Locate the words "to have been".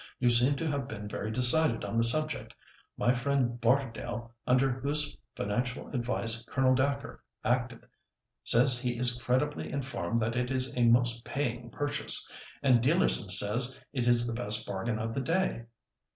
0.55-1.07